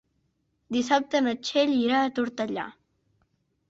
[0.77, 2.69] Dissabte na Txell irà a Tortellà.